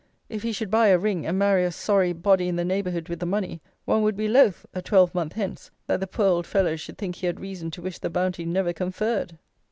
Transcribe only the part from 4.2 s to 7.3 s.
loth, a twelvemonth hence, that the poor old fellow should think he